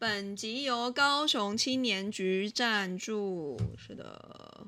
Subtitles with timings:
[0.00, 3.60] 本集由高雄青年局赞助。
[3.76, 4.66] 是的，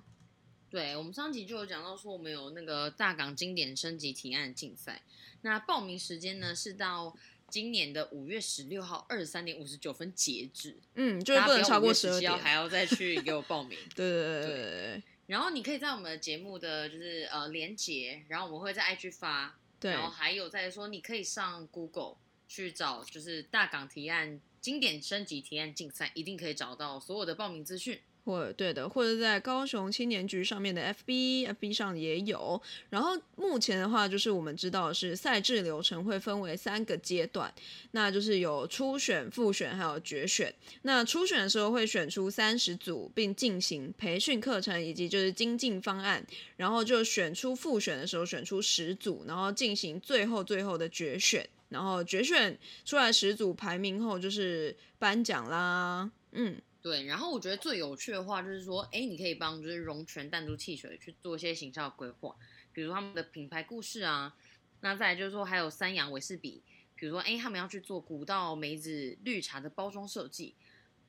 [0.68, 5.00] 对我们上集就有讲到说，我们有那个大港经典升级提案竞赛，
[5.40, 7.16] 那报名时间呢是到
[7.48, 13.78] 今年的五月十六号二十三点五十九分截止，嗯，就是不能超过十二点，还要再去给我报名。
[13.96, 15.02] 对对对对对。
[15.28, 24.38] 然后你可以在我们的节目的就是呃连接，然后我们会在 IG 发，对，然后还有在说你可以上 Google 去找，就是大港提案。
[24.62, 32.60] 经典升级提案竞赛一定可以找到所有的报名资讯，或对的，或者在高雄青年局上面的 FB，FB 上也有。
[32.90, 37.52] 然后目前的话，就是我们知道是赛制流程会分为三个阶段，
[37.90, 40.54] 那就是有初选、复选还有决选。
[40.82, 46.24] 那初选的时候会选出三十组，并进行培训课程以及就是精进方案，
[46.56, 51.48] 然后就选出复选的时候选出十组，然后进行最后最后的决选。
[51.68, 56.10] 然后决选出来十组排名后，就是颁奖啦。
[56.32, 57.04] 嗯，对。
[57.04, 62.36] 然后我觉得最有趣的话就是说，哎，你可以帮就是龙泉弹珠汽水去做一些形象规划，
[62.72, 64.34] 比如他们的品牌故事啊。
[64.80, 66.62] 那再来就是说，还有三洋维士比，
[66.96, 70.54] 比如说，哎，他们要去做古道梅子绿茶的包装设计。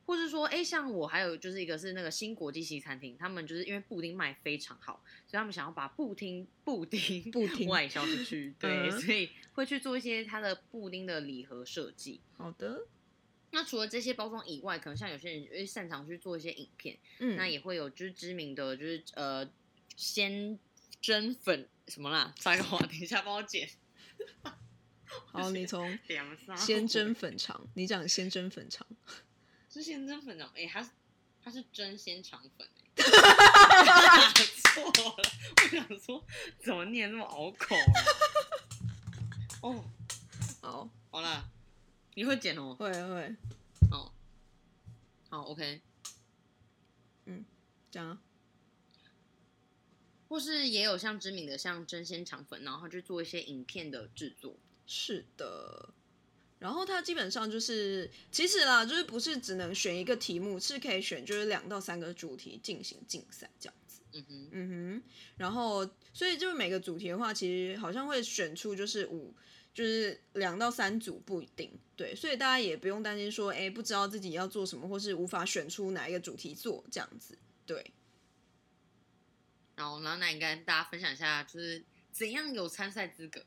[0.06, 12.20] 或是说，哎，像我还有就是一个是那个新国际西餐厅，他们就是因为布丁卖非常好，所以他们想要把布丁布丁布丁 外销出去， 对，所以会去做一些它的布丁的礼盒设计。
[12.36, 12.86] 好的，
[13.54, 19.48] 那除了这些包装以外，可能像有些人会擅长去做一些影片，嗯，那也会有就是知名的就是呃
[19.96, 20.58] 鲜
[21.00, 23.70] 蒸粉什么啦，插个话，等一下帮我剪。
[25.06, 25.96] 好，你从
[26.58, 28.84] 鲜蒸粉肠，你讲鲜蒸粉肠。
[29.70, 30.90] 是鲜蒸粉肠，哎，它是
[31.42, 33.04] 它是真鲜肠粉，哎，
[34.74, 35.16] 错了，
[35.62, 36.24] 我想说
[36.58, 37.76] 怎么念那么拗口？
[39.62, 39.84] 哦，
[40.60, 41.48] 好，好了，
[42.14, 42.74] 你会剪哦？
[42.74, 43.34] 会会，
[43.90, 44.12] 哦，
[45.28, 45.80] 好，OK，
[47.26, 47.44] 嗯，
[47.90, 48.18] 讲啊，
[50.28, 55.90] 或是也有像知名的像真鲜肠粉，然后去做一些影片的制作，是的。
[56.60, 64.00] 然后它基本上就是，其实啦，就是不是只能选一个题目，是可以选就是两到三个主题进行竞赛这样子。
[64.12, 65.02] 嗯哼，嗯哼。
[65.36, 69.34] 然后，所以就是每个主题的话，其实好像会选出就是五，
[69.74, 71.70] 就是两到三组不一定。
[71.96, 77.36] 对，所以大家也不用担心说，哎，不知道自己要做什么，或是无法选出哪一个主题做这样子。
[77.66, 77.92] 对。
[79.76, 83.44] 然后，那那应该大家分享一下，就是怎样有参赛资格。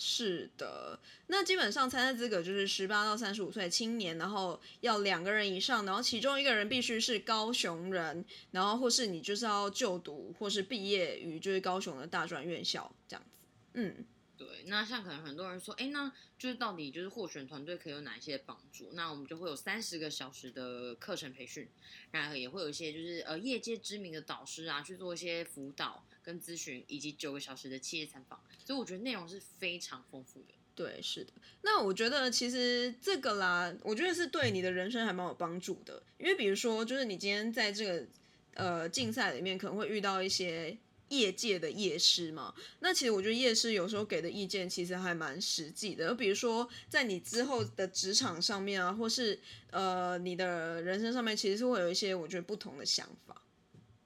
[0.00, 13.30] 是的，那基本上参赛资格就是十八到三十五岁青年，然后要两个人以上，然后其中一个人必须是高雄人，然后或是你就是要就读或是毕业于就是高雄的大专院校这样子，
[13.74, 14.06] 嗯。
[14.38, 18.90] 对，那像可能很多人说，哎，那就是到底就是获选团队可以有哪一些帮助？
[18.92, 21.68] 那我们就会有三十个小时的课程培训，
[22.12, 30.54] 然后也会有一些就是呃业界知名的导师啊去做一些辅导跟咨询，以及九个小时的企业参访，所以我觉得内容是非常丰富的。
[30.76, 31.32] 对，是的。
[31.62, 38.06] 那我觉得其实这个啦，我觉得是对你的人生还蛮有帮助的，因为比如说，就是你今天在这个
[38.54, 40.78] 呃竞赛里面可能会遇到一些。
[41.08, 46.14] 业界的业师嘛，那其实我觉得业师有时候给的意见其实还蛮实际的。
[46.14, 49.38] 比如说，在你之后的职场上面啊，或是
[49.70, 53.42] 呃你的人生上面，其实是会有一些我觉得不同的想法。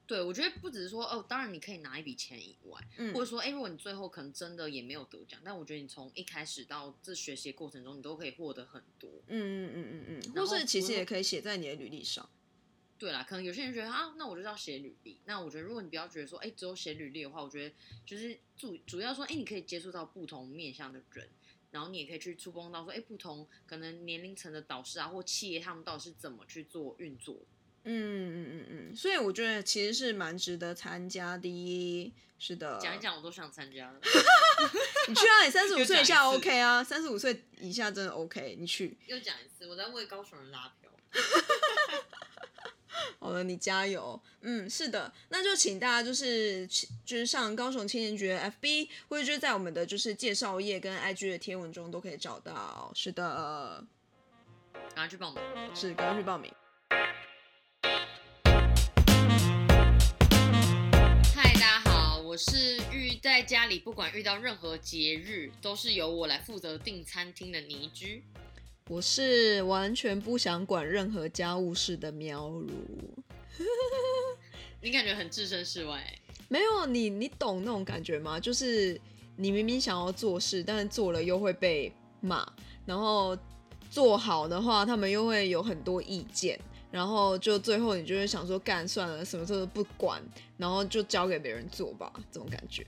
[0.05, 2.81] 对，我觉得不只是说哦，当然你可以拿一笔钱以外，
[3.15, 9.11] 或者说哎，如果你最后可能真的也没有得奖，但我觉得你从一开始到这学习过程中，你都可以获得很多。
[9.29, 12.29] 嗯嗯嗯嗯嗯，或是其实也可以写在你的履历上。
[13.03, 15.19] 对啦，可能有些人觉得啊，那我就是要写履历。
[15.25, 17.75] 那我觉得，如果你不要觉得说，哎，只有写履历的话，我觉得
[18.07, 21.29] 就是主主要说，哎，你可以接触到不同面向的人，
[21.73, 27.45] 然后你也可以去触碰到说，哎，不同可能年龄层的导师啊，或企业他们到底是怎么去做运作。
[27.83, 32.13] 嗯嗯嗯嗯，所以我觉得其实是蛮值得参加的。
[32.39, 33.99] 是的，讲一讲我都想参加了。
[35.09, 38.97] 你去啊，你三十五 岁以下 OK 啊，三十五岁以下真的 OK，你去。
[39.09, 40.89] 又讲一次，我在为高雄人拉票。
[43.19, 44.21] 好了，你加油。
[44.43, 46.67] 嗯，是的，那就请大家就是
[47.05, 52.91] 就是上高雄青年局的 FB，或者就是在我们的就是介绍页跟 IG 的贴文中都可以找到。
[52.95, 53.85] 是的，
[54.95, 55.43] 赶快去报名。
[55.75, 56.53] 是，赶快去报名。
[61.35, 68.23] 嗨，大家好，我是遇在家里不管遇到任何节日都是由我来负责订餐厅的倪居。
[68.89, 72.69] 我是完全不想管任何家务事的喵如，
[74.83, 76.19] 你感觉很置身事外？
[76.49, 78.39] 没有你，你懂那种感觉吗？
[78.39, 79.01] 就是
[79.37, 82.47] 你明明想要做事，但是做了又会被骂，
[82.85, 83.39] 然后
[83.89, 86.59] 做好的话，他们又会有很多意见，
[86.91, 90.21] 然后就最后你就会想说，干算了，什么事都不管，
[90.59, 92.85] 然后就交给别人做吧，这种感觉。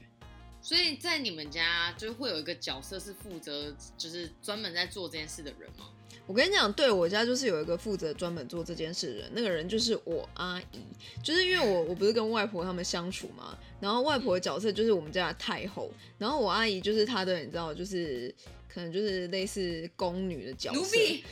[0.64, 5.90] 所以在你们家就会有一个角色是负责，就是专门在做这件事的人吗？
[6.26, 10.80] 我跟你讲，对我家就是有一个负责专门做这件事的人，那个人就是我阿姨，
[11.22, 18.34] 就是因为我我不是跟外婆他们相处嘛，然后外婆的角色就是我们家的太后，然后我阿姨就是她的，你知道，就是
[18.66, 21.22] 可能就是类似宫女的角色，奴婢，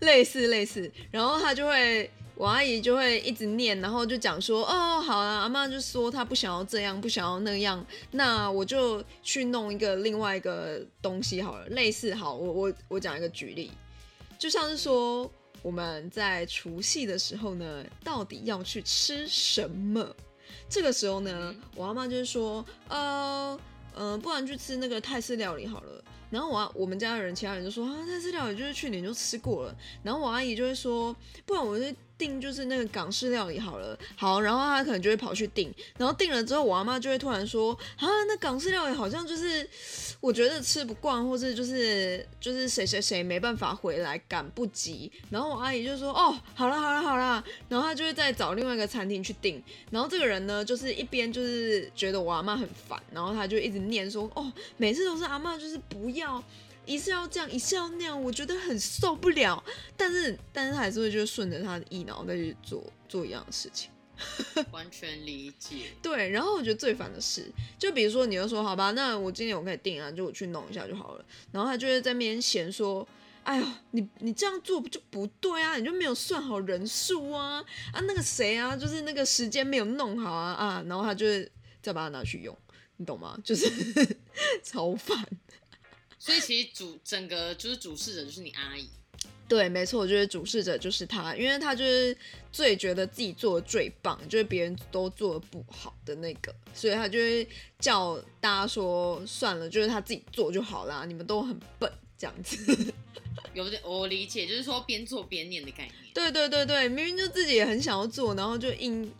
[0.04, 2.10] 类似类似，然后她就会。
[2.40, 13.70] 我阿姨就会一直念，然后就讲说：“哦，好啊，阿妈就说她不想要这样，不想要那样，那我就去弄一个另外一个东西好了，类似好，我我我讲一个举例，
[14.38, 20.16] 就像是说我们在除夕的时候呢，到底要去吃什么？
[20.66, 23.60] 这个时候呢，我阿妈就是说，呃，
[23.94, 26.02] 嗯，不然去吃那个泰式料理好了。
[26.30, 29.76] 然后我我们家的人，其他人就说啊，泰式料理就是去年就吃过了。
[30.02, 31.14] 然后我阿姨就会说，
[31.44, 31.84] 不然我就。
[32.20, 39.66] 订就是那个港式料理好了，好，然后他可能就会跑去订，然后订了之后，我阿妈就会突然说啊，那港式料理好像就是
[40.20, 56.44] 我觉得吃不惯，或是就是就是谁谁谁没办法回来赶不及，然后我阿姨就说哦，好了好了好了，然后他就会再找另外一个餐厅去订，然后这个人呢就是一边就是觉得我阿妈很烦，然后他就一直念说哦，每次都是阿妈就是不要。
[56.90, 59.62] 一次要这样，一次要那样，我觉得很受不了。
[59.96, 63.90] 但是，但是还是会就顺着他的意脑再去做做一样的事情，
[64.72, 65.92] 完全理解。
[66.02, 71.24] 对，然后我觉得最烦的是，就比如说，你就说好吧，那我今天我可以定啊，就我去弄一下就好了。
[71.52, 73.06] 然后他就会在面前嫌说
[73.44, 75.76] ：“哎呦，你你这样做不就不对啊？
[75.76, 81.50] 你就没有算好人数啊啊，那个谁啊，就是那个时间没有弄好啊啊。”然后他就会
[81.80, 82.56] 再把它拿去用，
[82.96, 83.38] 你懂吗？
[83.44, 83.70] 就是
[84.64, 85.24] 超烦。
[86.20, 88.86] 所以其实主整个就是主事者就是你阿姨，
[89.48, 92.14] 对，没错，我觉得主事者就是他，因为他就是
[92.52, 102.94] 最觉得自己做的最棒，就是别人都做的不好的那个，所以他就会叫大家说算了，就是他自己做就好啦，你们都很笨这样子。
[103.54, 105.94] 有点我理解，就是说边做边念的概念。
[106.12, 109.10] 对对对对，明明就自己也很想要做，然后就硬，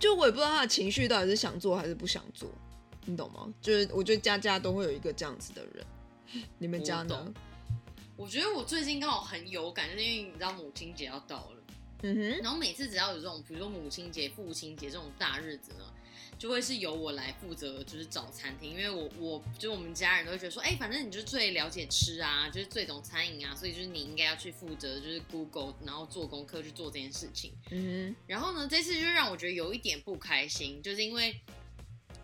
[0.00, 2.50] 就我也不知道他的情绪到底是想做还是不想做，
[3.04, 3.52] 你懂吗？
[3.60, 5.86] 就是我觉得家家都会有一个这样子的人。
[6.58, 7.34] 你们家呢？
[8.16, 11.62] 我觉得我最近刚好很有感，就是因为你知道母亲节要到了，
[12.02, 15.84] 嗯哼，然后每次只要有这种，比如说母亲节、父亲节这种大日子呢，
[16.36, 31.40] 就会是由我来负责，就是找餐厅，因为我我就我们家人都会觉得说，哎，反正你就最了解吃啊，就是最懂餐饮啊，所以就是你应该要去负责，就是 Google，然后做功课去做这件事情，嗯哼，然后呢，这次就让我觉得有一点不开心，就是因为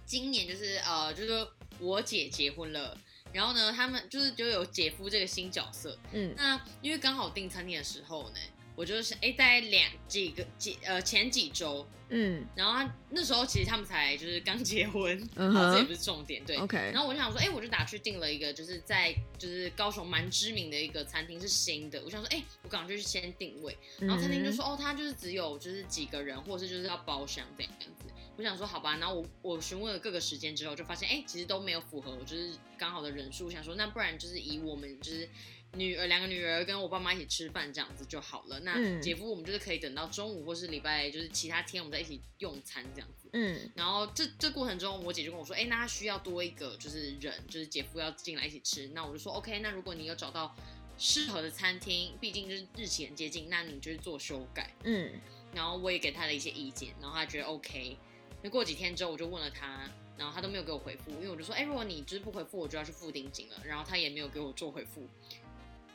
[0.05, 1.47] 今年就是呃，就是
[1.79, 2.99] 我姐结婚了。
[3.35, 8.37] 然后呢，他们就是就有姐夫这个新角色，嗯，那因为刚好订餐厅的时候呢，
[8.77, 16.77] 我就是哎，在两几个几呃前几周，嗯，然后他那时候其实他们才就是刚结婚，嗯这也不是重点，对，OK。
[16.93, 22.01] 然后我就想说，哎，我就打去订了一个，就是在就是高雄蛮知名的一个餐厅，是新的。
[22.05, 28.07] 我想说，哎，我刚刚就去先定位，然后餐厅就说，哦，他就是只有就是几个人，或是就是要包厢这样子。
[28.37, 33.51] 我想说好吧，然后我我询问了各个时间之后，就发现哎，其实都没有符合，就是刚好的人数。
[33.51, 35.29] 想说那不然就是以我们就是
[35.75, 38.58] 女儿两个女儿跟我爸妈一起吃饭这样子就好了。
[38.61, 43.29] 那姐夫我们就是可以等到中午或是礼拜就是其他天我们在一起用餐这样子。
[43.32, 48.89] 嗯，然后这这过程中我姐就跟我说，哎，那她需要多一个就是人，就是姐夫要进来一起吃。
[48.89, 50.55] 那我就说 OK，那如果你有找到
[50.99, 54.75] 适合的餐厅，毕竟就是日期很接近，那你就是做修改。
[54.82, 55.13] 嗯，
[55.53, 57.97] 然后我也给他了一些意见，然后他觉得 OK。
[58.44, 63.56] 那过几天之后，我就问了他，然后他都没有给我回复，因为我就说，哎，如果你就是不回复，我就要去付定金了。
[63.65, 65.08] 然后他也没有给我做回复。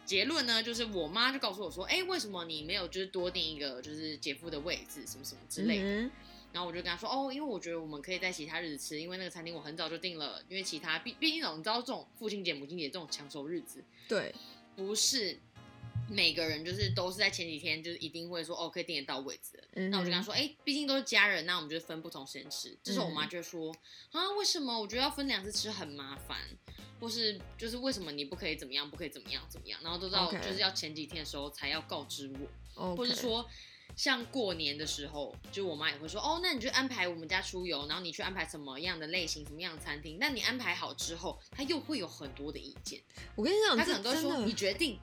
[0.03, 6.09] 结论呢，就是我妈就告诉我说，哎，为什么你没有就是多订一个就是姐夫的位置，什么什么之类的。
[6.51, 14.33] 然后我就跟他说，哦，因为我觉得我们可以在其他日子吃，因为那个餐厅我很早就订了，因为其他毕毕竟你知道这种父亲节、母亲节这种抢手日子，对，
[14.75, 15.39] 不是。
[16.09, 19.81] 每个人就是都是在前几天，就是一定会说哦，可以订得到位置的。
[19.89, 22.75] 那我就跟他说，哎，毕竟都是家人，那我们就分不同时间吃。
[22.83, 23.73] 这时候我妈就说，
[24.11, 24.79] 啊，为什么？
[24.79, 26.37] 我觉得要分两次吃很麻烦，
[26.99, 29.79] 或是就是为什么你不可以怎么样，不可以怎么样怎么样？
[29.83, 32.31] 然后都到就是要前几天的时候才要告知
[32.75, 33.45] 我，或者说
[33.95, 40.17] 像过年的时候，就我妈也会说，哦，那你就安排我们家出游，然后你去安排什么样的类型、什么样的餐厅。
[40.19, 43.01] 那你安排好之后，她又会有很多的意见。
[43.35, 44.99] 我跟你讲，她可能都说你决定。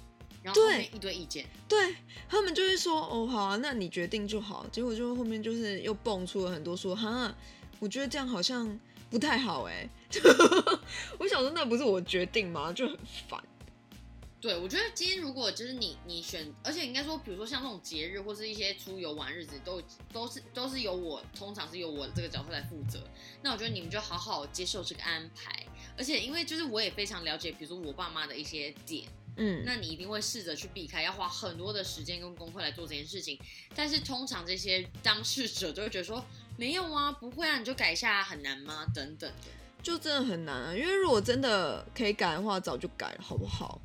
[0.53, 1.97] 对，一堆意见，对
[2.29, 4.67] 他们就会说哦好啊，那你决定就好。
[4.71, 7.35] 结果就后面就是又蹦出了很多说哈，
[7.79, 8.79] 我觉得这样好像
[9.11, 9.89] 不太好哎。
[11.19, 12.73] 我想说那不是我决定吗？
[12.73, 12.97] 就很
[13.29, 13.43] 烦。
[14.39, 23.01] 对，我觉得今天如果就是你你选，而且应该说，比如说像那种节日或是一些出游玩日子，都都是都是由我，通常是由我这个角色来负责。
[23.43, 33.39] 那我觉得你们就好好接受这个安排，而且因为就是我也非常了解，比如说我爸妈的一些点，嗯，那你一定会试着去避开，要花很多的时间跟功夫来做这件事情。
[33.75, 36.25] 但是通常这些当事者就会觉得说，
[36.57, 38.87] 没有啊，不会啊，你就改一下，很难吗？
[38.95, 39.49] 等等的。
[39.83, 43.81] 就真的很难啊，因为如果真的可以改的话，早就改了，好不好？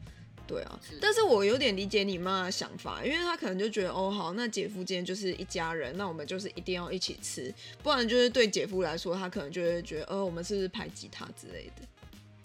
[0.47, 7.53] 对啊，是但是我有点理解你妈的想法，因为她可能就觉得，哦，好，那姐夫今天就是一家人，那我们就是一定要一起吃，
[7.83, 11.83] 不然就是对姐夫来说，他可能就会觉得，呃，我们是不是排挤他之类的。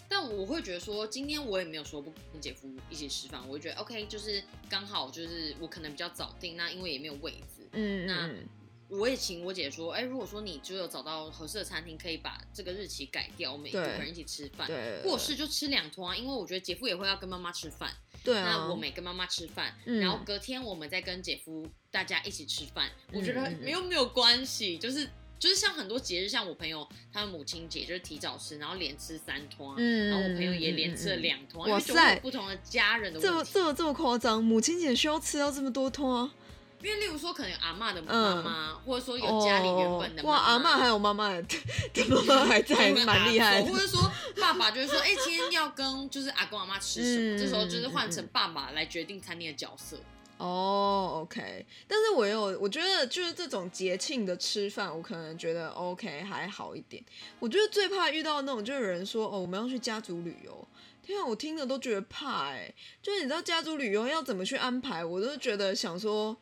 [0.09, 8.47] 但我会觉得说，今天我也没有说不跟姐夫一起吃饭，我会觉得 OK，就是刚好就是我可能比较早定，那因为也没有位置，嗯，那嗯。
[8.89, 25.09] 我也请我姐说，哎、如果说你就有找到合适的餐厅，可以把这个日期改掉，我们对五个人一起吃饭，对，或是就吃两桌啊，因为我觉得姐夫也会要跟妈妈吃饭，对啊，那我每跟妈妈吃饭，嗯然后隔天我们再跟姐夫大家一起吃饭，我觉得没有没有关系，就是
[25.39, 33.43] 就是像很多节日，像我朋友他们母亲节就是提早吃，然后连吃三托，嗯，然后我朋友也连吃了两团，因哇塞不同的家人的这。
[33.43, 36.31] 这么这么夸张，母亲节需要吃到这么多通啊？
[36.83, 41.41] 因为例如说可能有阿嬷的妈嗯妈，或者说有家里原本的哇，阿妈嬷还有妈妈的
[41.91, 43.79] 的妈妈还在，蛮厉害的或。
[43.79, 43.99] 者说
[44.39, 49.97] 爸爸就是说，哎、今天要跟就是阿公阿妈吃什么，嗯这时候就是换成爸爸来决定餐厅的角色。
[50.37, 57.03] 哦、o k 但是我有，我觉得就是这种节庆的吃饭，我可能觉得 OK 还好一点。
[57.39, 60.67] 我觉得最怕遇到那种，就有人说哦，我们要去家族旅游。
[61.01, 66.35] 天啊，我听着都觉得怕哎、就是你知道家族旅游要怎么去安排，我都觉得想说，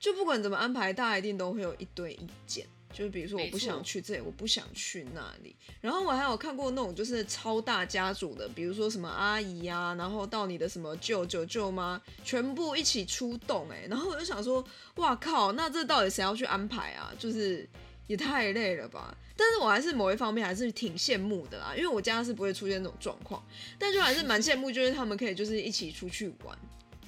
[0.00, 2.66] 就不管怎么安排，大家一定都会有一堆意见。
[2.92, 5.54] 就是比如说，我不想去这里，我不想去那里。
[5.80, 14.64] 然后我还有看过那种就是超大家族的，比如说什么阿姨啊、然后到你的什么舅舅舅妈，全部一起出动哎、然后我就想说，
[14.96, 17.12] 哇靠，那这到底谁要去安排啊？
[17.18, 17.68] 就是
[18.06, 19.16] 也太累了吧。
[19.36, 23.40] 但是我还是某一方面还是挺羡慕的啦，因为我家是不会出现这种状况，
[23.78, 26.58] 但就还是蛮羡慕，就是他们可以就是一起出去玩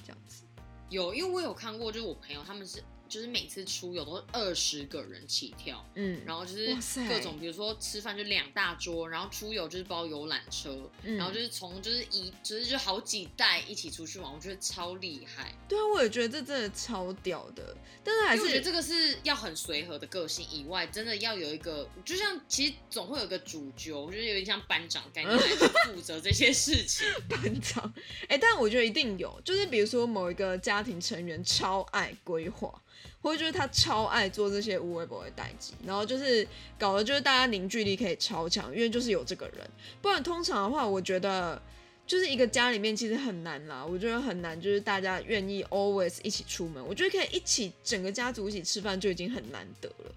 [0.05, 0.43] 这样子。
[0.89, 15.53] 有，因为我有看过，就是我朋友他们是就是每次出游都是二十个人起跳，嗯，然后就是哇塞各种，比如说吃饭就两大桌，然后出游就是包游览车，嗯然后就是从就是一就是就好几代一起出去玩，我觉得超厉害。
[15.67, 27.05] 对啊，我也觉得这真的超屌的，但是还是我觉得这个是要很随和的个性以外，真的要有一个，就像其实总会有一个主角，我觉得有点像班长概念负责这些事情。
[27.27, 27.93] 班长，
[28.29, 32.81] 哎、但我觉得一定有，就是比如说某一个家庭成员超爱规划，
[33.21, 39.69] 或者就是他超爱做这些无微不微的代际，然后就是搞得就是大家凝聚力可以超强，因为就是有这个人，
[40.01, 41.61] 不然通常的话，我觉得。
[42.07, 50.13] 就是一个家里面其实很难啦，我觉得很难，就是大家愿意 always 一起出门，我觉得可以一起整个家族一起吃饭就已经很难得了。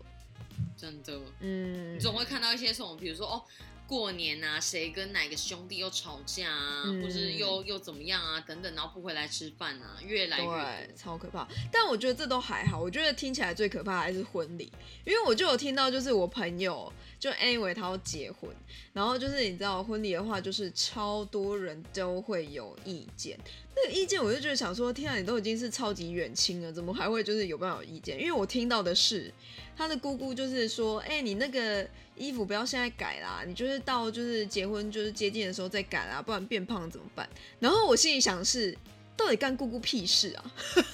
[0.77, 3.43] 真的，嗯你，总会看到一些什么，比如说哦，
[3.87, 11.47] 过年啊，谁跟哪个兄弟又吵架啊，嗯或是又又怎么样啊，等等，然后不回来吃饭啊，越来越对，超可怕。
[11.71, 14.73] 但我觉得这都还好，我觉得听起来最可怕还是婚礼，
[15.05, 18.51] 因为我就有听到，就是我朋友就 anyway 他要结婚，
[18.93, 23.39] 然后就是你知道婚礼的话，就是超多人都会有意见。
[23.77, 28.19] 那个意见我就觉得想说，天啊，你都已经是超级远亲了，怎么还会就是有办法有意见？
[28.19, 29.33] 因为我听到的是
[29.77, 37.29] 他的姑姑就是说，哎、你那个衣服不要现在改啦，你就是到就是结婚就是接近的时候再改啦，不然变胖怎么办？
[37.59, 38.77] 然后我心里想的是，
[39.17, 40.55] 到底干姑姑屁事啊？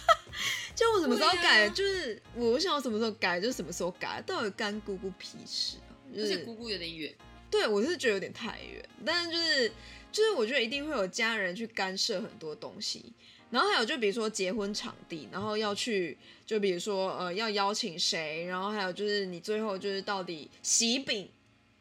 [0.74, 5.92] 就我什么时候改，啊就是我想我什么时候改就什么时候改，到底干姑姑屁事啊？
[6.16, 7.14] 就是而且姑姑有点远，
[7.50, 9.70] 对我是觉得有点太远，但是就是
[10.12, 13.12] 就是我觉得一定会有家人去干涉很多东西，
[13.50, 21.30] 然后还有就比如说结婚场地，然后要去就比如说呃要邀请谁，然后还有就是你最后就是到底喜饼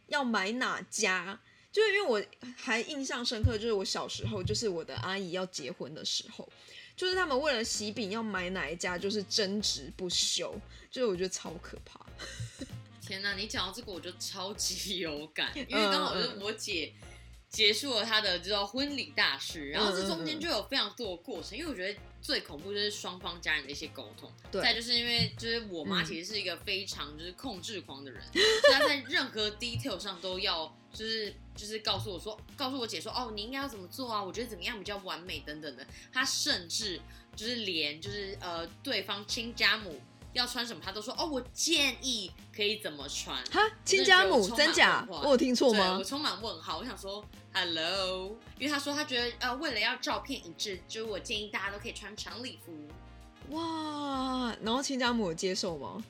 [0.07, 1.39] 要买哪家。
[1.71, 6.50] 就是因为我还印象深刻，就是我小时候，就是我的阿姨要结婚的时候，
[6.95, 10.59] 就是他们为了喜饼要买哪一家，就是争执不休，
[10.89, 12.03] 就是我觉得超可怕。
[13.05, 13.36] 天哪！
[13.36, 16.91] 你讲到这个我就超级有感，因为刚好就是我姐
[17.50, 34.24] 结束了他的这个婚礼大事，然后这中间就有非常多的过程，因为我觉得最恐怖就是双方家人的一些沟通，对再就是因为就是我妈嗯其实是一个非常就是控制狂的人， 所以她在任何 detail 上都要就是就是告诉我说，告诉我姐说，哦，你应该要怎么做啊？
[34.24, 37.01] 我觉得怎么样比较完美等等的，她甚至
[37.36, 40.00] 就是连就是呃对方亲家母。
[40.39, 43.36] 要穿什么，他都说哦，我建议可以怎么穿。
[43.51, 45.05] 哈，亲家母真假？
[45.10, 45.98] 我有听错吗？
[46.00, 46.77] 我充满问号。
[46.77, 52.74] 我想说，Hello，因为他说他觉得呃，为了要照片一致，就是我建议大家都可以穿长礼服。
[53.55, 56.03] 哇，然后亲家母有接受吗？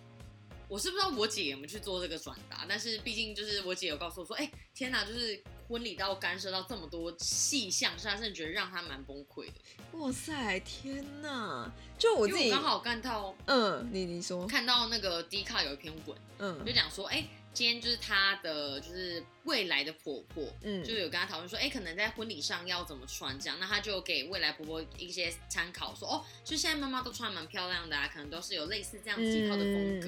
[0.68, 9.54] 我是不知道我姐有没有去做这个转达，但是毕竟就是我姐有告诉我说，哎，天哪，就是婚礼到干涉到这么多细项，是他真的觉得让他蛮崩溃的。
[10.00, 11.72] 哇塞，天哪！
[11.98, 17.24] 就我自己刚好看到，嗯，你你说看到那个 D 卡有一篇文，嗯，就讲说，哎。
[17.60, 30.08] 今天就是她的，就是未来的婆婆，嗯，就有跟她讨论说，哎，可能在婚礼上要怎么穿这样，那她就给未来婆婆一些参考，说，哦，就现在妈妈都穿蛮漂亮的啊，可能都是有类似这样子一套的风格，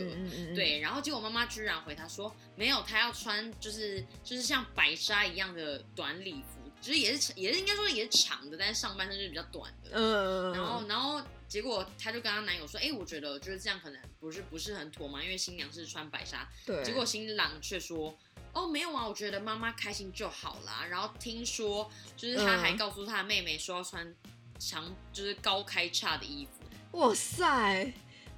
[0.55, 11.21] 对，然后结果妈妈居然回她说，没有，她要穿就是就是像白纱一样的短礼服，就是也是也是应该说也是长的，但是上半身就是比较短的，嗯，然后然后。
[11.51, 16.81] 结果她就跟她男友说：“哎，我觉得就是这样，可能不是不是很妥嘛，因为新娘是穿白纱。”对。
[16.81, 18.17] 结果新郎却说
[18.55, 24.15] ：“哦，没有啊，我觉得妈妈开心就好啦。”然后听说就是他还告诉他的妹妹说要穿
[24.57, 26.97] 长就是高开叉的衣服。
[26.97, 27.93] 哇塞！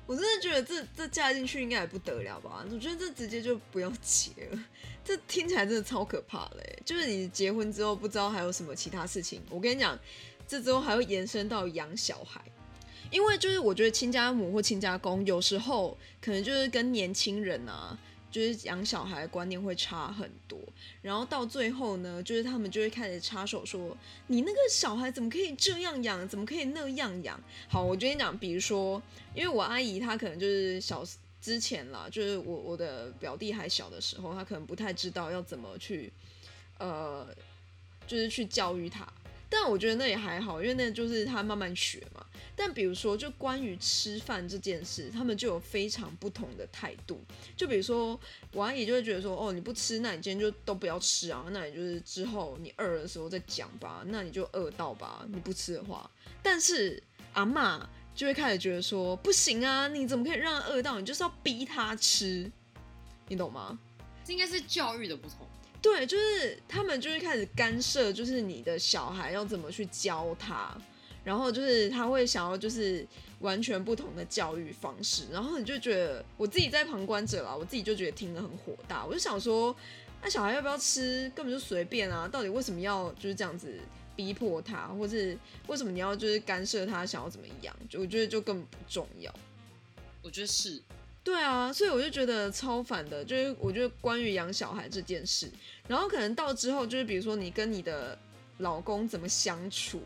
[0.07, 2.65] 我真的觉得这这嫁进去应该也不得了吧？
[2.71, 4.59] 我觉得这直接就不要结了。
[5.05, 6.81] 这听起来真的超可怕嘞！
[6.83, 9.39] 就是你结婚之后不知道还有什么其他事情。
[9.51, 9.97] 我跟你讲，
[10.47, 12.41] 这之后还会延伸到养小孩。
[13.13, 17.95] 因为就是我觉得亲家母或亲家公有时候可能就是跟年轻人啊，
[18.31, 20.59] 就是养小孩观念会差很多，
[21.03, 27.39] 然后到最后呢，就是他们就会开始插手说，你那个小孩怎么可以这样养，怎么可以那样养？
[27.69, 28.99] 好，我跟你讲，比如说，
[29.35, 31.05] 因为我阿姨她可能就是小
[31.39, 36.11] 之前啦，就是我我的表弟还小的时候，她可能不太知道要怎么去，
[36.79, 37.27] 呃，
[38.07, 39.07] 就是去教育他。
[39.49, 42.25] 但我觉得那也还好，因为那就是他慢慢学嘛。
[42.55, 47.19] 但比如说，就关于吃饭这件事，他们就有非常不同的态度。
[47.57, 48.19] 就比如说，
[48.51, 51.45] 我阿姨就会觉得说，哦，你不吃，那你今天就都不要吃啊。
[51.49, 54.03] 那你就是之后你饿的时候再讲吧。
[54.07, 56.09] 那你就饿到吧，你不吃的话。
[56.41, 57.01] 但是
[57.33, 60.99] 阿妈就会开始觉得说，不行啊，你怎么可以让他饿到？
[60.99, 62.51] 你就是要逼他吃，
[63.27, 63.79] 你懂吗？
[64.23, 65.47] 这应该是教育的不同。
[65.81, 70.79] 对，就是他们就会开始干涉，就是你的小孩要怎么去教他，
[71.23, 73.05] 然后就是他会想要就是
[73.39, 79.75] 完全不同的教育方式，然后你就觉得我自己在旁观者啦，我自己就觉得听得很火大，我就想说，
[80.21, 83.79] 那小孩要不要吃，根本就随便啊，到底为什么要就是这样子
[84.15, 87.75] 逼迫他，或是为什么你要就是干涉他想要怎么样？
[87.89, 89.33] 就我觉得就根本不重要，
[90.21, 90.81] 我觉得是。
[91.25, 95.49] 对啊，所以我就觉得超反的，就是我觉得关于养小孩这件事，
[95.87, 98.19] 然后可能到之后就是比如说你跟你的
[98.57, 100.01] 老公怎么相处，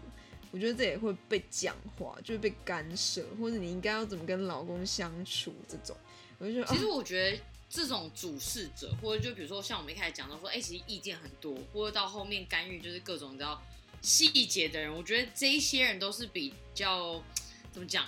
[0.52, 5.96] 我觉得这也会被讲话，就是被干涉，或者你应该要怎么跟老公相处这种，
[6.38, 6.68] 我就觉得。
[6.68, 13.62] 其实我觉得这种主事者， 或者就比如说像我们一开始讲到说，哎，其实意见很多，或者到后面干预就是各种你知道
[14.02, 17.22] 细节的人，我觉得这一些人都是比较
[17.72, 18.06] 怎么讲，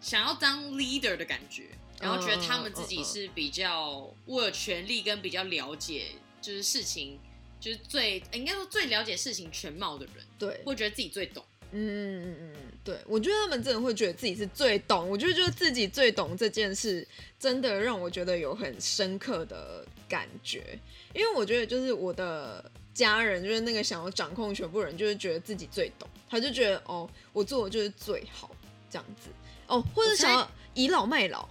[0.00, 1.68] 想要当 leader 的感觉。
[1.98, 6.08] 然后觉得他们自己是比较握有权力跟比较了解，
[6.42, 7.18] 就是事情，
[7.58, 11.42] 就是最应该说最了解事情全貌的人，对，会觉得自己最懂。
[11.72, 15.08] 嗯嗯嗯嗯对，我觉得他们真的会觉得自己是最懂。
[15.08, 17.06] 我觉得就是自己最懂这件事，
[17.38, 20.78] 真的让我觉得有很深刻的感觉。
[21.12, 28.50] 因为我觉得就是我的家人，就是那个想要掌控全部人，就是觉得自己最懂，他就觉得哦，我做的就是最好
[28.88, 29.28] 这样子
[29.66, 31.48] 哦，或者想要倚老卖老。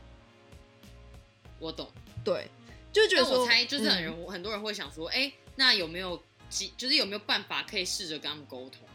[1.59, 1.91] 我懂，
[2.23, 2.47] 对，
[2.91, 6.21] 就觉得我猜就是很人很多人会想说，哎，那有没有
[6.77, 8.87] 就是有没有办法可以试着跟他们沟通？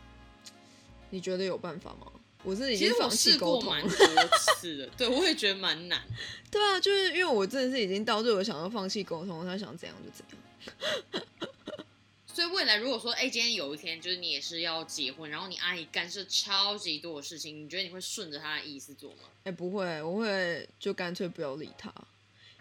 [1.10, 2.06] 你觉得有办法吗？
[2.42, 3.90] 我是已经放弃沟通蛮多
[4.38, 6.02] 次的，对我也觉得蛮难。
[6.50, 11.22] 对啊，就是因为我真的是已经到最后想要放弃沟通，他想怎样就怎样。
[12.32, 19.24] 所以未来如果说，哎，今天有一天就是你也是要结婚，然后你阿姨干涉超级多的事情，你觉得你会顺着她的意思做吗？
[19.44, 21.92] 哎，不会，我会就干脆不要理他。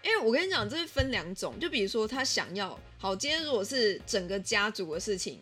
[0.03, 5.39] 因为我跟你讲，这是分两种，就比如说他想要好，今天如果是整个家族的事情，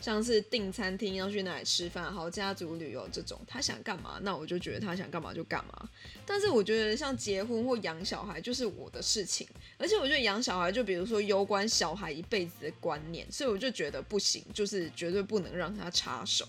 [0.00, 5.88] 像是订餐厅要去哪里吃饭，好家族旅游这种，他想干嘛，那我就觉得他想干嘛就干嘛。
[6.24, 9.46] 但是我觉得像结婚或养小孩就是我的事情，
[9.78, 16.48] 而且我觉得养小孩就比如说攸关小孩一辈子的观念，所以我就觉得不行，就是绝对不能让他插手。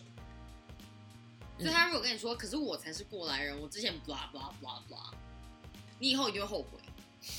[1.59, 5.13] 所以他如果跟你说，可是我才是过来人，我之前 blah blah blah blah，
[5.99, 6.79] 你以后一定会后悔。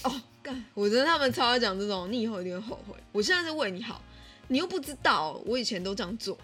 [0.05, 0.64] 哦，干！
[0.75, 2.94] 我觉得他们超爱讲这种，你以后一定会后悔。
[3.11, 4.01] 我现在是为你好，
[4.48, 6.37] 你又不知道，我以前都这样做。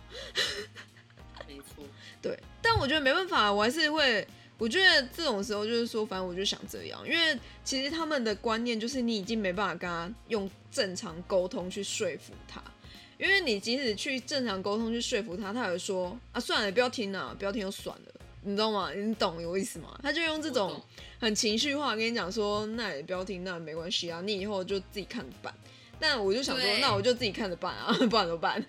[1.47, 1.85] 没错，
[2.23, 2.39] 对。
[2.61, 4.27] 但我觉得没办法，我还是会，
[4.59, 12.63] 我觉得这种时候就是说，反正我就想这样，因为其实他们的观念就是你已经没办法跟他用正常沟通去说服他，
[13.19, 18.93] 因为你即使去正常沟通去说服他，他也会说啊算了，不要听了，不要听就算了，你知道吗？
[18.93, 19.99] 你懂有意思吗？
[20.03, 20.83] 他就用这种
[21.21, 25.55] 很情绪化跟你讲说，那也不要听，那没关系啊，你以后就自己看着办。
[26.01, 28.65] 但我就想说，那我就自己看着办啊， 不然怎么办？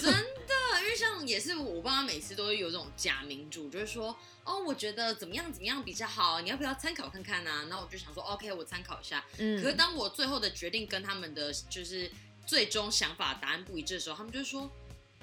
[0.00, 4.16] 真的，因为像也是我爸妈每次都会有这种假民主，就是说。
[4.42, 7.66] 哦，我觉得怎么样怎么样比较好，你要不要参考看看呢？
[7.68, 9.22] 然后我就想说，OK，我参考一下。
[9.36, 9.62] 嗯。
[9.62, 12.10] 可是当我最后的决定跟他们的就是
[12.46, 14.62] 最终想法答案不一致的时候，他们就说：“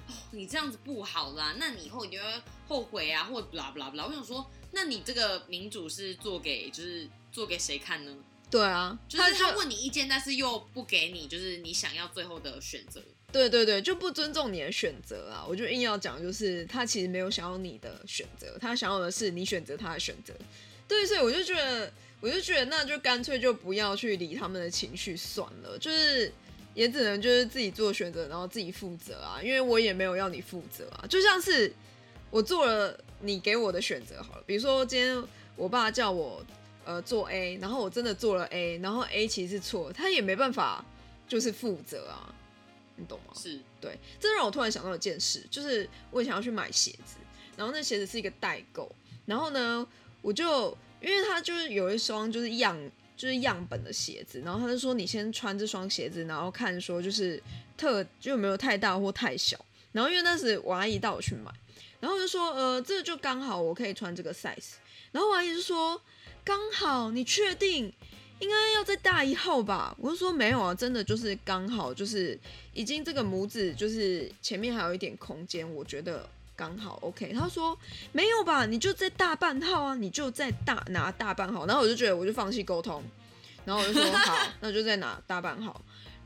[0.06, 8.16] 哦，你这样子不好啦，那你以后你就会后悔啊，或不啦不啦不啦。”我想说，那你这个民主是做给就是做给谁看呢？
[8.50, 13.02] 对啊，就是他问你意见，但是又不给你就是你想要最后的选择。
[13.30, 15.44] 对对对，就不尊重你的选择啊！
[15.46, 20.32] 我就硬要讲，就是他其实没有想要你的选择，他想要的是你选择他的选择。
[20.88, 26.32] 对，所以我就觉得，我就觉得那就干脆就不要去理他们的情绪算了，就是
[26.72, 29.38] 也只能就是自己做选择，然后自己负责啊！
[29.42, 31.70] 因为我也没有要你负责啊，就像是
[32.30, 35.22] 我做了你给我的选择好了，比如说今天
[35.54, 36.42] 我爸叫我
[36.88, 40.82] 呃做 A，然后我真的做了 A，然后 A 其实是错，他也没办法
[41.28, 42.34] 就是负责啊。
[42.96, 43.32] 你懂吗？
[43.36, 47.16] 是对，这让我突然想到一件事，就是我想要去买鞋子，
[47.56, 48.90] 然后那鞋子是一个代购，
[49.26, 49.86] 然后呢，
[50.22, 52.76] 我就因为他就是有一双就是样
[53.16, 57.40] 就是样本的鞋子，然后他就说你先穿这双鞋子，然后看说就是
[57.76, 59.56] 特就没有太大或太小，
[59.92, 61.52] 然后因为那时我阿姨带我去买，
[62.00, 64.72] 然后就说呃这就刚好我可以穿这个 size，
[65.12, 66.00] 然后我阿姨就说
[66.48, 67.92] 刚好你确定？
[68.40, 69.94] 应该要再大一号吧？
[69.98, 72.38] 我就说没有啊，真的就是刚好，就是
[72.72, 77.34] 已经这个拇指就是前面还有一点空间，我觉得刚好 OK。
[77.34, 77.78] 他说
[78.12, 81.66] 没有吧，你就在大半号啊，你就在大拿大半号。
[81.66, 83.04] 然后我就觉得我就放弃沟通，
[83.66, 85.78] 然后我就说好，那就再拿大半号。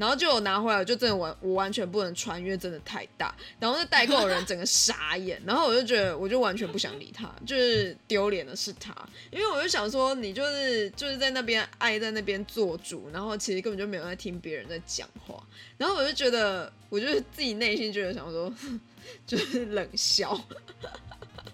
[0.02, 3.32] 然后就我拿回来，就真的完，我完全不能穿，因为真的太大。
[3.60, 8.92] 然后那代购人整个傻眼，然后我就觉得，我就完全不想理他，就是丢脸的是他，
[9.30, 15.40] 因为我就想说，你就是就是在那边爱在那边做主，然后其实根本就没有在听别人在讲话。
[15.78, 18.52] 然后我就觉得，我就自己内心就得想说，
[19.24, 20.36] 就是冷笑。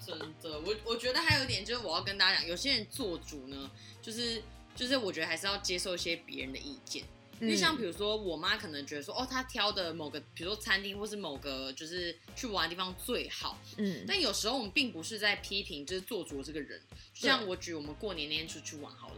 [0.07, 4.43] 真的，我我觉得还有一点就是，我要跟大家讲，有些人做主呢，就是
[4.75, 7.03] 就是我觉得还是要接受一些别人的意见。
[7.41, 13.57] 因为像比如说，我妈可能觉得说，哦，她挑的某个，比如说餐厅或是某个就是去玩的地方最好。
[13.77, 14.05] 嗯。
[14.09, 16.81] 但有时候我们并不是在批评，就是做主这个人。
[17.15, 19.17] 就像我举我们过年那天出去玩好了。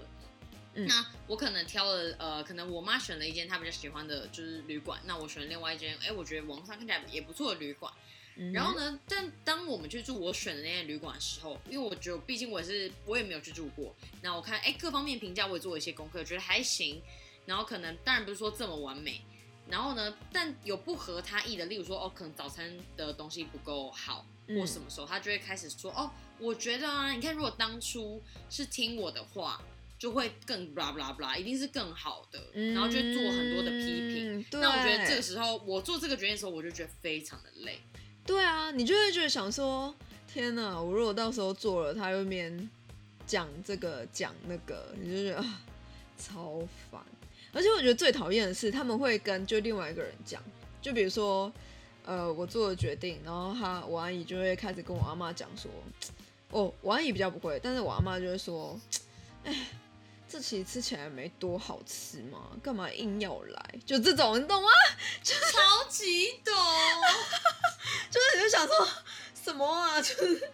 [0.75, 0.87] 嗯。
[0.87, 5.01] 那我可能挑了，呃，可能我妈选了一间她比较喜欢的，就是旅馆。
[5.07, 7.91] 那我选了另外一间，哎，我觉得网上看起来也不错的旅馆。
[8.37, 8.53] 嗯。
[8.53, 17.01] 然后呢，但当我们去住我选的那间旅馆的时候，因为我觉得毕竟我是我也没有去住过，那我看哎各方面评价我也做了一些功课，觉得还行。
[17.51, 19.23] 然后可能当然不是说这么完美，
[19.69, 26.09] 然后呢，但有不合他意的，例如说哦，可能早餐的东西不够好，或什么时候他就会开始说哦，
[26.39, 29.61] 我觉得啊，你看如果当初是听我的话，
[29.99, 32.41] 就会更 blah blah blah，一定是更好的，
[32.73, 34.47] 然后就做很多的批评。
[34.53, 37.81] 那我觉得这个时候我做这个决定的时候，我就觉得非常的累。
[38.25, 39.93] 对啊，你就会觉得想说，
[40.33, 42.71] 天哪，我如果到时候做了，他又面
[43.27, 45.61] 讲这个讲那个，你就觉得啊，
[46.17, 46.61] 超
[46.91, 47.03] 烦。
[47.53, 50.43] 而且我觉得最讨厌的是，他们会跟就另外一个人讲，
[50.81, 51.53] 就比如说，
[52.05, 55.71] 呃，我做了决定，然后他我阿姨就会开始跟我阿妈讲说，
[56.51, 58.79] 哦，我阿姨比较不会，但是我阿妈就会说，
[59.45, 59.67] 哎，
[60.29, 63.75] 这其实吃起来没多好吃嘛，干嘛硬要来？
[63.85, 64.69] 就这种，你懂吗？
[65.23, 66.55] 就超级懂，
[68.11, 68.89] 就是你就想说
[69.43, 69.99] 什么啊？
[70.03, 70.51] 就是。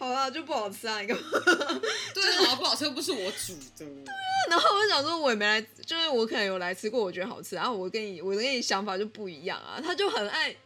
[0.00, 0.98] 好啊，就不好吃啊！
[1.02, 1.22] 你干嘛？
[2.14, 3.62] 对，好不好吃又不是我煮的。
[3.76, 4.14] 对啊，
[4.48, 7.54] 然后我想说，我也没来，就是我可能有来吃过，我觉得好吃。
[7.54, 9.78] 然后我跟你，我跟你想法就不一样啊。
[9.78, 10.56] 他就很爱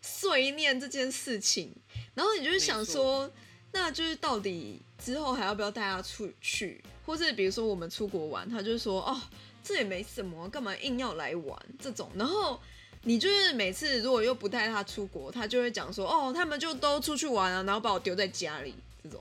[0.00, 1.70] 碎念这件事情，
[2.14, 3.30] 然后你就想说，
[3.72, 9.20] 那就是到底之后还要不要带他出去，或是比如说我们出国玩，他就说哦，
[9.62, 12.58] 这也没什么，干嘛硬要来玩这种，然后。
[13.08, 19.18] 你就是每次如果又不带他出国，他就会讲说，哦，他们就都出去玩啊，然后把我丢在家里，这种。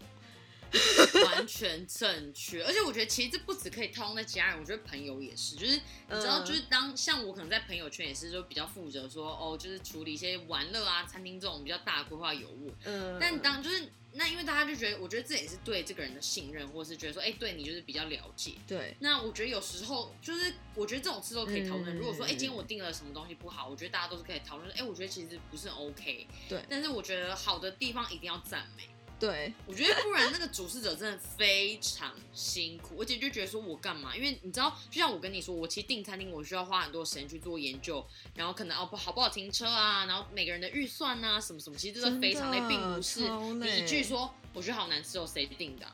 [1.26, 2.64] 完全正确。
[2.64, 12.74] 而且我觉得其实这不只可以套用在家人，我觉得朋友也是，就是你知道，就是当像我可能在朋友圈也是就比较负责说，哦，就是处理一些玩乐啊、餐厅这种比较大的规划有误。
[12.86, 13.90] 嗯，但当就是。
[14.14, 18.54] 那因为大家就觉得，我觉得这也是对这个人的信任，或是觉得说，哎，对你就是比较了解。
[18.66, 18.96] 对。
[19.00, 21.96] 那我觉得有时候就是，我觉得这种事都可以讨论。
[21.96, 24.72] 如果说，哎，今天我订了什么东西不好，我觉得大家都是可以讨论。
[24.72, 26.26] 哎，我觉得其实不是 OK。
[26.50, 26.60] 对。
[26.68, 28.86] 但是我觉得好的地方一定要赞美。
[29.20, 34.16] 对，我觉得不然那个主事者真的非常辛苦，而且就觉得说我干嘛？
[34.16, 45.88] 因为你知道，就像我跟你说，我其实订餐厅我需要花很多时间去做研究，然后可能哦不好不好停车啊，然后每个人的预算啊什么什么，其实真的非常累，并不是你一句说我觉得好难吃哦，谁订的？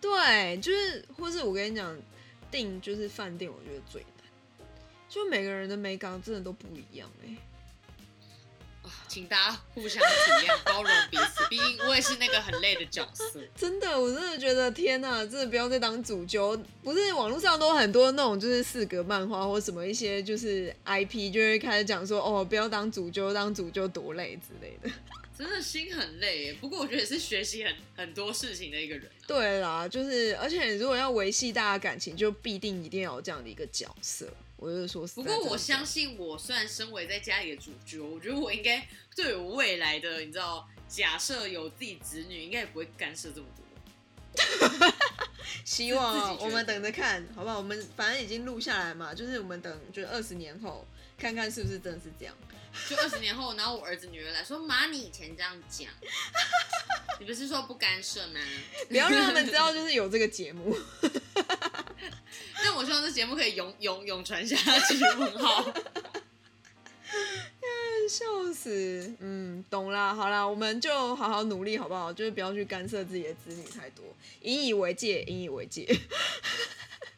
[0.00, 1.94] 对，就是或是我跟你讲，
[2.50, 4.66] 订就是饭店，我觉得最难，
[5.10, 7.36] 就每个人的美感真的都不一样哎。
[9.08, 11.46] 请大家互相体谅、包容彼此。
[11.48, 13.40] 毕竟我也是那个很累的角色。
[13.54, 16.56] 真的，我真的觉得天哪，真的不要再当主角。
[16.82, 24.90] 不是网络上都很多那种就是四格漫画或什么一些就是 IP 就会开始讲说哦，不要当主角，当主角多累之类的。
[25.36, 29.10] 真的心很累，不过我觉得也是学习很很多事情的一个人。
[29.26, 34.28] 对啦，就是而且如果要维系大家感情，就必定一定要有这样的一个角色。
[34.62, 43.64] 我就是说，不过我相信，我虽然身为在家里的主角，我觉得我应该对我未来的，你知道，假设有自己子女，应该也不会干涉这么多。
[45.64, 47.58] 希望我们等着看，好不好？
[47.58, 50.86] 我们反正已经录下来嘛，就是我们等，就是二十年后
[51.18, 52.32] 看看是不是真的是这样。
[52.88, 55.88] 就二十年后，然后我儿子女儿来说：“妈，你以前这样讲，
[57.20, 58.40] 你不是说不干涉吗？
[58.88, 60.74] 不要让他们知道，就是有这个节目。
[62.62, 64.98] 但我希望这节目可以永永永传下去。
[65.18, 65.64] 问号，
[68.08, 69.14] 笑死！
[69.20, 70.14] 嗯，懂啦。
[70.14, 72.12] 好啦，我们就好好努力，好不好？
[72.12, 74.04] 就是不要去干涉自己的子女太多，
[74.42, 75.86] 引以为戒，引以为戒。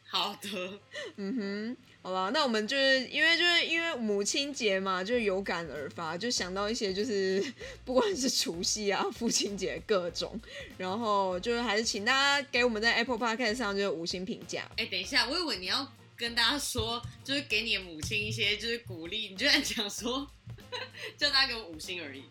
[0.07, 0.79] 好的，
[1.17, 1.77] 嗯哼。
[2.05, 7.43] 好了，那我们就是因为就是因为母亲节嘛，就有感而发，就想到一些就是
[7.83, 10.39] 不管是除夕啊、 父亲节各种，
[10.77, 14.69] 然后就是还是请大家给我们在 Apple Podcast 上就是五星评价。
[14.77, 20.29] 哎，等一下，我以为你要跟大家说，就是给你的母亲一些就是鼓励，你居然讲说
[21.17, 22.21] 叫大家给我五星而已。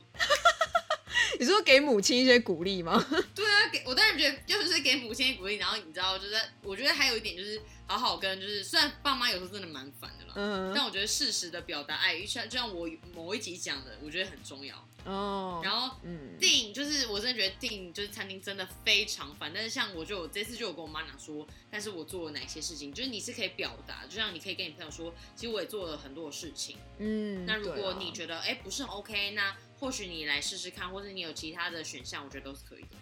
[1.41, 3.05] 你说给母亲一些鼓励吗？
[3.35, 14.77] 对啊，给我当然觉得就是给母亲鼓励，然后你知道，就是我觉得还有一点就是好好跟，就是虽然爸妈有时候真的蛮烦的啦，但我觉得适时的表达爱，像就像我某一集讲的，我觉得很重要。
[15.05, 15.97] 哦，然后
[16.40, 26.79] 订就是我真的觉得订就是餐厅真的非常烦，但是像我就我这次就有跟我妈讲说，但是我做了哪些事情，就是你是可以表达，就像你可以跟你朋友说，其实我也做了很多事情。
[26.99, 32.97] 嗯，那如果你觉得哎不是很 OK，那或许你来试试看，或者你有其他的选项，我觉得都是可以的。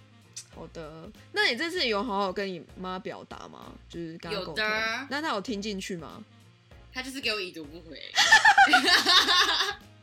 [0.54, 3.72] 好的，那你这次有好好跟你妈表达吗？
[3.88, 6.22] 就是有的，那他有听进去吗？
[6.92, 7.98] 他就是给我已读不回。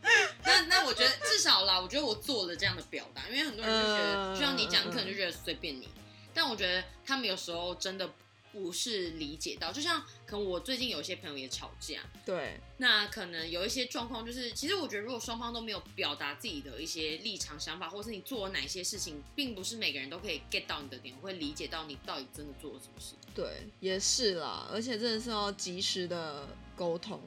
[0.44, 5.88] 那那我觉得至少啦，我觉得我做了这样的表达，因为很多人就觉得，就像你讲，可能就觉得随便你，
[6.34, 8.10] 但我觉得他们有时候真的
[8.52, 23.14] 不是理解到，就像可能我最近有些朋友也吵架，对，那可能有一些状况就是，其实我觉得如果双方都没有表达自己的一些立场想法，或是你做了哪些事情，并不是每个人都可以 get 到你的点，会理解到你到底真的做了什么事。
[23.36, 27.22] 对，也是啦，而且真的是要及时的沟通，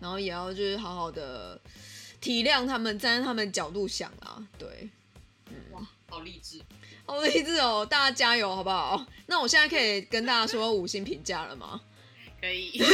[0.00, 1.60] 然后也要就是好好的。
[2.20, 4.88] 体谅他们，站在他们角度想啊，对，
[5.50, 6.60] 嗯，哇，好励志，
[7.06, 7.86] 好励志哦！
[7.88, 9.06] 大家加油，好不好？
[9.26, 11.80] 那我现在可以跟大家说五星评价了吗？
[12.40, 12.80] 可以。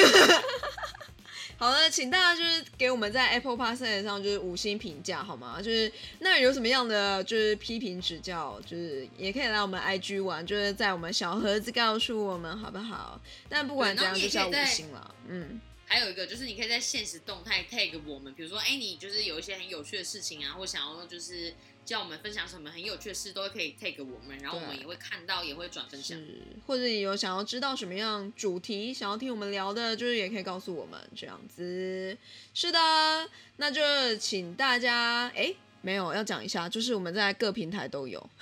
[1.57, 5.63] 好的，请大家就是给我们在 Apple Pass 上就是五星评价，好吗？
[5.63, 13.21] 就是那有什么样的就是批评指教，就是也可以来我们 IG 玩，就是在我们小盒子告诉我们，好不好？
[13.49, 15.61] 但不管怎样，就是要五星了，嗯。
[15.87, 26.19] 还有一个就是，你可以在现实动态 tag 我们，比如说，哎，你就是有一些很有趣的事情啊，或想要就是叫我们分享什么很有趣的事，都可以 tag 我们，然后我们也会看到，也会转分享。
[26.67, 32.17] 或者你有想要知道什么样主题，想要听我们聊的，就是也可以告诉我们这样子。
[32.55, 35.55] 是的，那就请大家，哎。
[35.85, 38.19] 没有要讲一下，就是我们在各平台都有。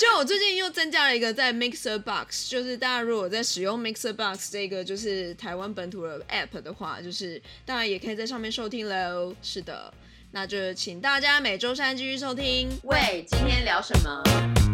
[0.00, 9.36] 就我最近又增加了一个在 Mixer Box，就是大家如果在使用 Mixer Box 这个就是台湾本土的 App 的话，就是大家也可以在上面收听喽。
[9.42, 9.92] 是的，
[10.32, 12.70] 那就请大家每周三继续收听。
[12.84, 14.73] 喂，今天聊什么？